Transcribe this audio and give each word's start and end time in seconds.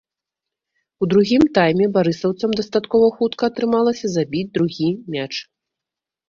У 1.05 1.09
другім 1.11 1.43
тайме 1.57 1.85
барысаўцам 1.97 2.55
дастаткова 2.61 3.11
хутка 3.19 3.43
атрымалася 3.53 4.05
забіць 4.15 4.49
другі 4.57 4.89
мяч. 5.19 5.31